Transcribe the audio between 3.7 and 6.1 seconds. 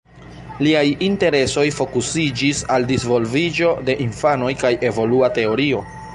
de infanoj kaj evolua teorio.